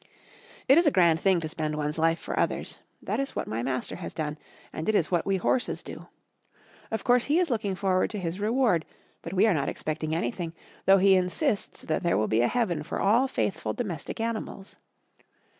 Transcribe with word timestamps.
It 0.67 0.79
is 0.79 0.87
a 0.87 0.91
grand 0.91 1.19
thing 1.19 1.39
to 1.41 1.47
spend 1.47 1.75
one's 1.75 1.99
life 1.99 2.17
for 2.17 2.39
others; 2.39 2.79
that 3.03 3.19
is 3.19 3.35
what 3.35 3.45
my 3.47 3.61
master 3.61 3.97
has 3.97 4.15
done, 4.15 4.39
and 4.73 4.89
it 4.89 4.95
is 4.95 5.11
what 5.11 5.27
we 5.27 5.37
horses 5.37 5.83
do. 5.83 6.07
Of 6.89 7.03
course 7.03 7.25
he 7.25 7.37
is 7.37 7.51
looking 7.51 7.75
forward 7.75 8.09
to 8.09 8.17
his 8.17 8.39
reward, 8.39 8.83
but 9.21 9.33
we 9.33 9.45
are 9.45 9.53
not 9.53 9.69
expecting 9.69 10.15
anything, 10.15 10.53
though 10.87 10.97
he 10.97 11.13
insists 11.15 11.83
that 11.83 12.01
there 12.01 12.17
will 12.17 12.27
be 12.27 12.41
a 12.41 12.47
heaven 12.47 12.81
for 12.81 12.99
all 12.99 13.27
faithful 13.27 13.73
domestic 13.75 14.19
animals. 14.19 14.77